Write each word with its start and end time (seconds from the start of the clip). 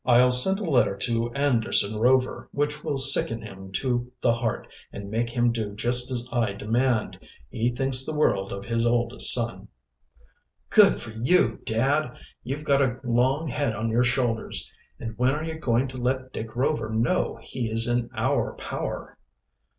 "I'll 0.03 0.31
send 0.31 0.59
a 0.59 0.63
letter 0.67 0.97
to 0.97 1.31
Anderson 1.35 1.95
Rover 1.95 2.49
which 2.51 2.83
will 2.83 2.97
sicken 2.97 3.43
him 3.43 3.71
to 3.73 4.11
the 4.19 4.33
heart 4.33 4.67
and 4.91 5.11
make 5.11 5.29
him 5.29 5.51
do 5.51 5.75
just 5.75 6.09
as 6.09 6.27
I 6.33 6.53
demand. 6.53 7.19
He 7.51 7.69
thinks 7.69 8.03
the 8.03 8.15
world 8.17 8.51
of 8.51 8.65
his 8.65 8.83
oldest 8.83 9.31
son." 9.31 9.67
"Good 10.71 10.95
for 10.95 11.11
you, 11.11 11.59
dad! 11.65 12.17
You've 12.43 12.65
got 12.65 12.81
a 12.81 12.99
long 13.03 13.45
head 13.47 13.75
on 13.75 13.89
your 13.91 14.03
shoulders. 14.03 14.71
And 14.99 15.15
when 15.19 15.29
are 15.35 15.43
you 15.43 15.59
going 15.59 15.87
to 15.89 15.97
let 15.97 16.33
Dick 16.33 16.55
Rover 16.55 16.89
know 16.89 17.37
he 17.39 17.69
is 17.69 17.87
in 17.87 18.09
our 18.15 18.53
power?" 18.55 19.19